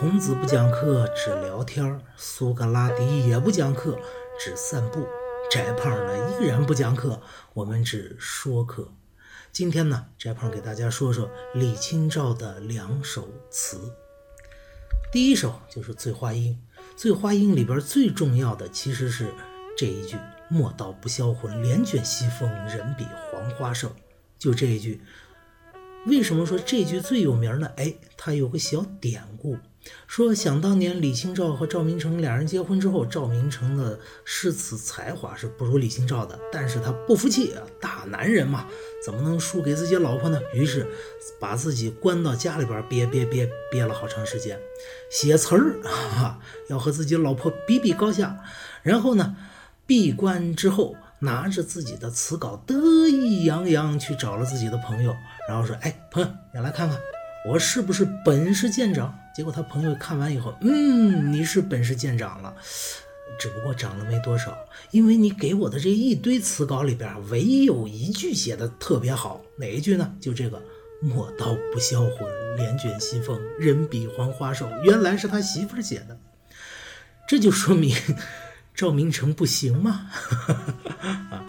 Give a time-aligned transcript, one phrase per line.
[0.00, 3.98] 孔子不讲课，只聊天；苏格拉底也不讲课，
[4.38, 5.06] 只散步。
[5.50, 7.20] 翟胖呢依然不讲课，
[7.52, 8.94] 我们只说课。
[9.52, 13.92] 今天呢，翟胖给大家说说李清照的两首词。
[15.12, 16.58] 第一首就是《醉花阴》，
[16.96, 19.34] 《醉花阴》里边最重要的其实是
[19.76, 20.16] 这一句
[20.48, 23.92] “莫道不销魂，帘卷西风，人比黄花瘦”。
[24.40, 25.02] 就这一句，
[26.06, 27.70] 为什么说这句最有名呢？
[27.76, 29.58] 哎，它有个小典故。
[30.06, 38.66] 说想当年李清照和赵明诚两人结婚之后，赵明诚的诗词才华是不如李清照的，但是他不服气啊，大男人嘛，
[39.04, 40.40] 怎么能输给自己老婆呢？
[40.52, 40.86] 于是
[41.40, 44.58] 把自己关到家里边憋憋憋憋了好长时间，
[45.10, 46.38] 写词儿啊，
[46.68, 48.38] 要和自己老婆比比高下。
[48.82, 49.36] 然后呢，
[49.86, 55.14] 闭关之后，拿着自己的词稿，得意洋洋去找了自己的朋友，
[55.48, 56.98] 然后说：“哎，朋友，你来看看。”
[57.48, 59.18] 我是不是本事见长？
[59.40, 62.54] 结果他朋友看完以后，嗯，你是本事见长了，
[63.38, 64.54] 只不过长了没多少，
[64.90, 70.14] 因为你给我的这一堆词稿里边，唯有一句写的特别好，哪一句呢？
[70.20, 70.62] 就这个
[71.00, 76.18] “莫道不销魂，帘卷西风，人比黄花瘦”，原来是他媳妇写的，
[77.26, 77.96] 这就说明
[78.74, 80.10] 赵明诚不行吗？
[81.32, 81.46] 啊，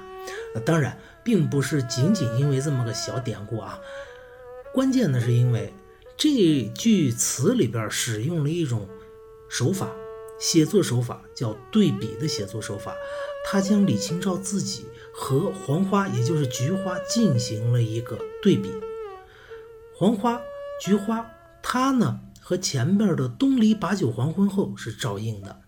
[0.66, 3.78] 当然，并不是仅仅因为这么个小典故啊，
[4.74, 5.74] 关键呢是因为。
[6.22, 8.88] 这句词里边使用了一种
[9.50, 9.90] 手法，
[10.40, 12.96] 写作手法叫对比的写作手法。
[13.44, 18.72] 他将李清照自己和黄花，也就是菊花，进行了一个对比。
[19.96, 20.40] 黄花、
[20.80, 21.26] 菊花，
[21.64, 25.62] 它呢和前面的“东篱把酒黄昏后”是照应的。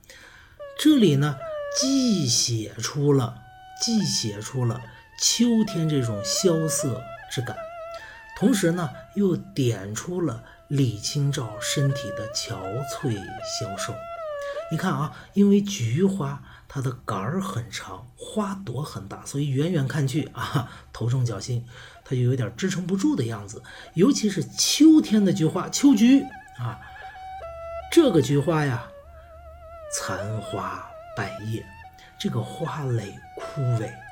[0.77, 1.35] 这里呢，
[1.81, 3.38] 既写出了
[3.83, 4.79] 既写出了
[5.19, 7.01] 秋天这种萧瑟
[7.31, 7.57] 之感。
[8.37, 13.93] 同时呢，又点出了李清照身体的憔悴消瘦。
[14.71, 21.63] 你看啊，因为菊花它的杆儿很长，花朵很大，所以远远看去啊， 头重脚轻，
[22.03, 23.61] 它就有点支撑不住的样子。
[23.93, 26.22] 尤其是秋天的菊花，秋菊
[26.57, 26.79] 啊，
[27.91, 28.88] 这个菊花呀，
[29.95, 30.83] 残花
[31.16, 31.63] 败叶，
[32.17, 34.03] 这个花蕾枯萎。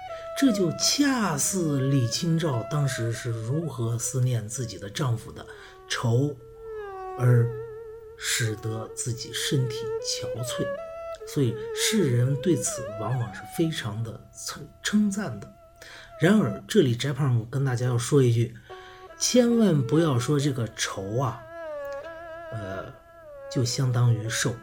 [0.41, 5.46] 这就恰似李清照当时是如何思念自己的丈夫的
[5.88, 6.35] 愁，
[7.19, 7.47] 而
[8.18, 10.66] 使得自己身体憔悴，
[11.28, 15.47] 所以世人对此往往是非常的称称赞的。
[16.19, 18.56] 然而，这里翟胖跟大家要说一句，
[19.19, 21.40] 千万不要说这个愁啊，
[22.52, 22.91] 呃，
[23.52, 24.56] 就相当于瘦。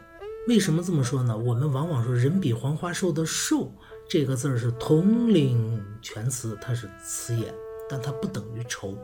[0.49, 1.37] 为什么这么说呢？
[1.37, 3.73] 我们往往说人比黄花瘦的瘦。
[4.09, 7.53] 这个字儿是统领全词，它是词眼，
[7.87, 8.97] 但它不等于愁。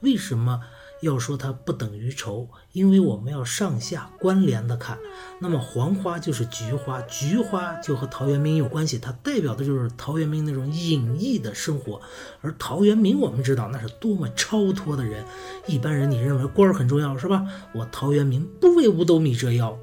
[0.00, 0.60] 为什么
[1.00, 2.48] 要说它不等于愁？
[2.72, 4.98] 因为我们要上下关联的看。
[5.40, 12.00] 那么黄花就是菊花，菊花就和陶渊明有关系，它代表的就是陶渊明那种隐逸的生活。
[12.40, 15.24] 而陶渊明我们知道那是多么超脱的人，
[15.68, 17.46] 一般人你认为官儿很重要是吧？
[17.72, 19.78] 我陶渊明不为五斗米折腰，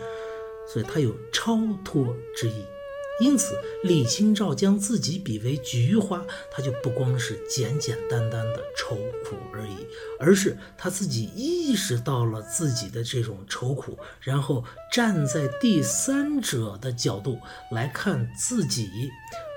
[0.70, 2.62] 所以他有超脱之意。
[3.18, 8.94] 因此，李清照将自己比为菊花，他就不光是简简单单的愁
[9.24, 9.86] 苦而已，
[10.20, 14.62] 而是他自己意识到了自己的这种愁苦，然后
[14.92, 17.38] 站在第三者的角度
[17.70, 18.86] 来看自己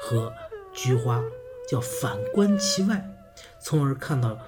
[0.01, 0.31] 和
[0.73, 1.21] 菊花，
[1.69, 3.05] 叫反观其外，
[3.59, 4.39] 从而看到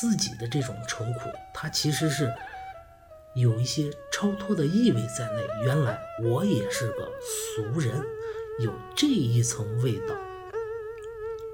[0.00, 2.28] 自己的这种愁苦，它其实是
[3.36, 5.42] 有一些超脱的意味在内。
[5.64, 8.04] 原来我也是个俗人。
[8.58, 10.14] 有这一层味道，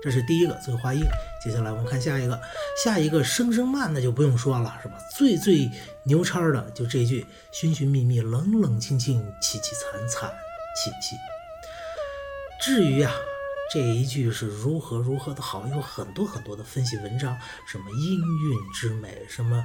[0.01, 1.01] 这是第一个醉花阴。
[1.45, 2.41] 接下来我们看下一个，
[2.85, 4.95] 下一个声声慢那就不用说了，是吧？
[5.11, 5.69] 最最
[6.05, 10.33] 牛叉的就这句寻寻觅觅，冷冷清清，凄凄惨惨
[10.77, 11.17] 戚戚。
[12.61, 13.13] 至于啊，
[13.73, 17.37] 这一句是如何如何的好，有很多很多的分析文章，
[17.67, 19.57] 什么音韵之美，什么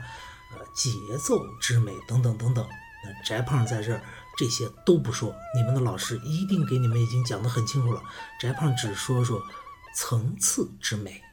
[0.53, 2.67] 呃节奏之美等等等等。
[3.05, 4.01] 那翟胖在这儿。
[4.37, 8.01] 这些都不说，你们的老师一定给你们已经讲得很清楚了。
[8.39, 9.41] 翟胖只说说
[9.95, 11.23] 层次之美，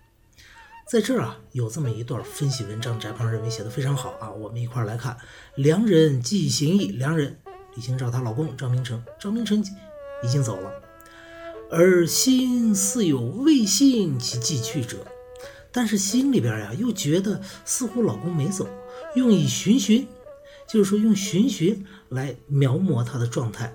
[0.89, 5.19] 在这儿啊有这么一段分析文章，翟胖认为写的非常好啊，我们一块儿来看。
[5.55, 7.39] 良人即行意，良人
[7.75, 9.63] 李清照她老公张明诚，张明诚
[10.23, 10.73] 已经走了，
[11.71, 15.07] 而心似有未信其寄去者，
[15.71, 18.67] 但是心里边呀又觉得似乎老公没走，
[19.15, 20.09] 用以寻寻。
[20.69, 23.75] 就是说，用寻寻来描摹他的状态，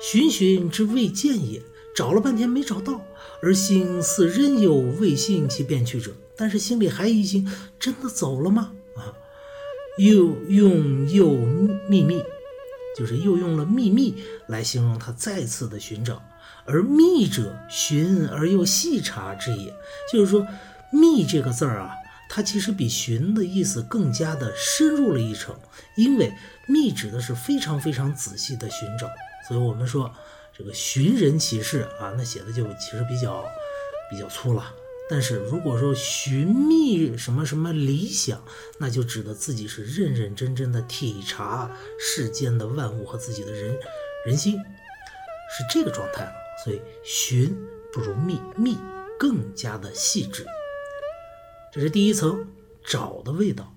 [0.00, 1.62] 寻寻之未见也，
[1.94, 3.00] 找了半天没找到，
[3.42, 8.72] 而心似仍有未信其便去者，但是心里还疑心，真的走了吗？
[8.96, 9.12] 啊，
[9.98, 11.30] 又用又
[11.88, 12.22] 秘密，
[12.96, 14.14] 就是又用了秘密
[14.48, 16.22] 来形容他再次的寻找。
[16.66, 19.74] 而密者，寻而又细察之也。
[20.12, 20.46] 就是说，
[20.92, 21.90] 密这个字儿啊，
[22.32, 25.58] 它其实比寻的意思更加的深入了一层，
[25.96, 26.32] 因为
[26.68, 29.08] 密指的是非常非常仔细的寻找。
[29.48, 30.14] 所以我们说
[30.56, 33.44] 这个寻人启事啊，那写的就其实比较
[34.08, 34.72] 比较粗了。
[35.10, 38.40] 但是如果说寻觅什么什么理想，
[38.78, 41.68] 那就指的自己是认认真真的体察
[41.98, 43.76] 世间的万物和自己的人
[44.24, 46.32] 人心，是这个状态了。
[46.64, 47.56] 所以寻
[47.92, 48.78] 不如觅，觅
[49.18, 50.46] 更加的细致。
[51.72, 52.48] 这是第一层
[52.86, 53.74] 找的味道。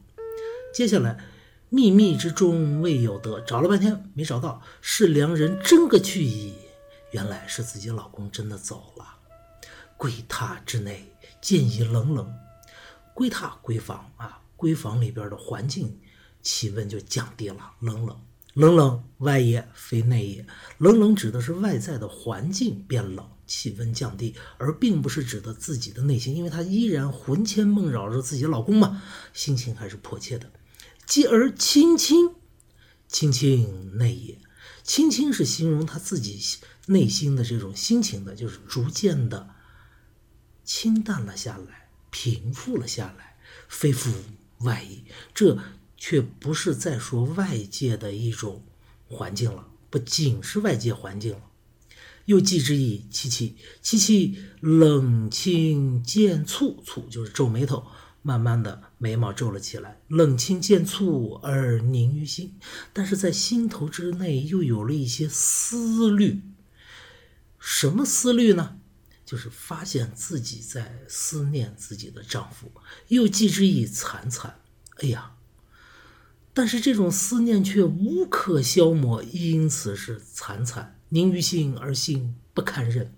[0.73, 1.23] 接下来，
[1.69, 6.55] 秘密之中未有得，找了半天没找到，是良人真个去矣。
[7.11, 9.05] 原来是自己老公真的走了。
[9.97, 11.09] 闺榻之内。
[11.41, 12.33] 见已冷冷，
[13.13, 15.99] 闺榻闺房啊，闺房里边的环境
[16.41, 18.17] 气温就降低了，冷冷
[18.53, 20.45] 冷冷，外也非内也。
[20.77, 29.01] 冷冷指的是外在的环境变冷，气温降低，而并不是指的自己的内心，因为她依然魂牵梦绕着自己的老公嘛，
[29.33, 30.51] 心情还是迫切的。
[31.05, 32.35] 继而亲亲，
[33.07, 34.39] 亲亲内也，
[34.83, 36.39] 亲亲是形容她自己
[36.85, 39.49] 内心的这种心情的，就是逐渐的。
[40.63, 43.35] 清淡了下来，平复了下来，
[43.67, 44.11] 非复
[44.59, 45.03] 外意。
[45.33, 45.59] 这
[46.05, 48.61] 却不是在说外界的一种
[49.07, 51.43] 环境了，不仅是外界环境了。
[52.25, 57.87] 又记之以，戚戚戚戚冷清渐蹙，蹙就是皱眉头，
[58.21, 60.01] 慢慢的眉毛皱了起来。
[60.09, 62.59] 冷清渐蹙而凝于心，
[62.91, 66.41] 但是在心头之内又有了一些思虑。
[67.57, 68.77] 什么思虑呢？
[69.25, 72.69] 就是发现自己在思念自己的丈夫，
[73.07, 74.59] 又记之以惨惨。
[74.97, 75.32] 哎呀，
[76.53, 83.15] 但是这种思念却无可消磨，因此是惨惨宁于心而心不堪忍。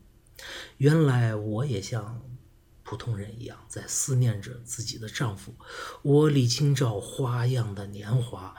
[0.78, 2.22] 原来我也像
[2.84, 5.56] 普通人一样，在思念着自己的丈夫。
[6.02, 8.56] 我李清照花样的年华，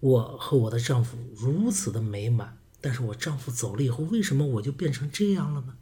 [0.00, 5.76] 我和我的丈夫如此的美满，但是我丈夫走了以后，为什么我就变成这样了呢？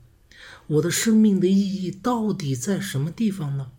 [0.67, 3.73] 我的生命的意义到底在什么地方呢？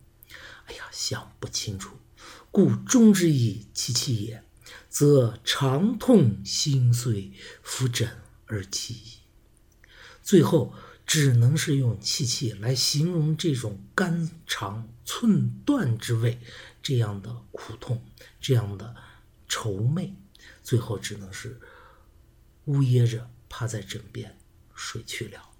[0.66, 1.96] 哎呀，想不清楚。
[2.56, 4.42] 故终之以戚戚也，
[4.88, 7.30] 则长痛心碎，
[7.62, 8.08] 扶枕
[8.46, 9.18] 而泣矣。
[10.22, 10.72] 最后
[11.04, 16.40] 只能是用戚戚来形容这种肝肠寸断之味，
[16.82, 18.02] 这样的苦痛，
[18.40, 18.96] 这样的
[19.46, 20.16] 愁闷，
[20.62, 21.60] 最后只能是
[22.64, 24.38] 呜咽着趴在枕边
[24.74, 25.50] 睡去了。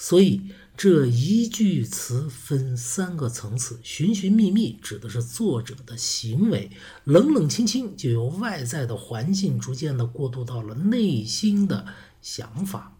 [0.00, 0.42] 所以
[0.76, 6.70] 这一句词分三个层次，寻寻觅觅指的是作者的行为，
[7.02, 11.84] 冷冷清清就由外在的环境逐渐的过渡到了内心的
[12.22, 12.96] 想法，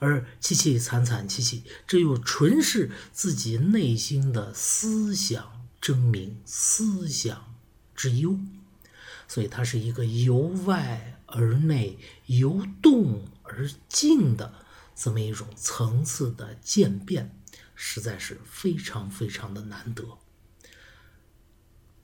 [0.00, 7.54] 而凄凄惨惨戚戚，这又纯是自己内心的思想争鸣、思想
[7.96, 8.38] 之忧，
[9.26, 10.36] 所以它是一个由
[10.66, 14.52] 外而内、由动而静的。
[14.94, 17.38] 这么一种层次的渐变，
[17.74, 20.18] 实在是非常非常的难得。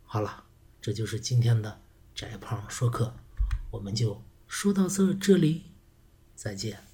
[0.04, 0.44] 好了，
[0.82, 1.80] 这就是今天的
[2.14, 3.14] 翟胖说课，
[3.70, 5.70] 我们就说到这这里，
[6.34, 6.89] 再见。